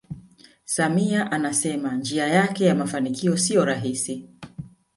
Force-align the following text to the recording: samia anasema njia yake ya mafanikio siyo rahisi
samia 0.65 1.31
anasema 1.31 1.95
njia 1.95 2.27
yake 2.27 2.65
ya 2.65 2.75
mafanikio 2.75 3.37
siyo 3.37 3.65
rahisi 3.65 4.29